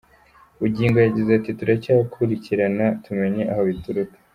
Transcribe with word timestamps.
Bugingo 0.61 0.97
yagize 1.05 1.29
ati 1.39 1.51
“Turacyakurikirana 1.59 2.85
tumenye 3.03 3.43
aho 3.51 3.61
bituruka. 3.69 4.15